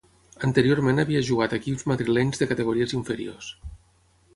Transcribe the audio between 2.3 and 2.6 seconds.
de